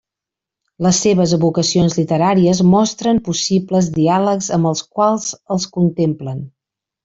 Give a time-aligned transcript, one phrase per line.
[0.85, 6.45] Les seves evocacions literàries mostren possibles diàlegs amb els quals els contemplen.